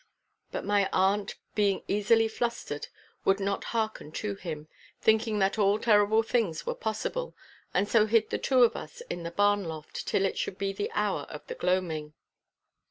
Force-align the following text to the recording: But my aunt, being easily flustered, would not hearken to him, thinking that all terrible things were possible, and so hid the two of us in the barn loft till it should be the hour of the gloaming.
But 0.51 0.65
my 0.65 0.89
aunt, 0.91 1.35
being 1.53 1.83
easily 1.87 2.27
flustered, 2.27 2.87
would 3.23 3.39
not 3.39 3.65
hearken 3.65 4.11
to 4.13 4.33
him, 4.33 4.67
thinking 4.99 5.37
that 5.37 5.59
all 5.59 5.77
terrible 5.77 6.23
things 6.23 6.65
were 6.65 6.73
possible, 6.73 7.35
and 7.71 7.87
so 7.87 8.07
hid 8.07 8.31
the 8.31 8.39
two 8.39 8.63
of 8.63 8.75
us 8.75 9.01
in 9.11 9.21
the 9.21 9.29
barn 9.29 9.65
loft 9.65 10.07
till 10.07 10.25
it 10.25 10.39
should 10.39 10.57
be 10.57 10.73
the 10.73 10.89
hour 10.95 11.27
of 11.29 11.45
the 11.45 11.53
gloaming. 11.53 12.15